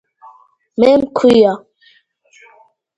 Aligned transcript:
მე 0.79 0.89
მქვია 1.03 1.55